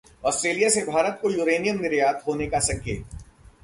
Australia 0.25 0.69
से 0.69 0.81
भारत 0.81 1.19
को 1.21 1.29
uranium 1.29 1.79
निर्यात 1.81 2.23
होने 2.27 2.47
का 2.47 2.59
संकेत 2.59 3.19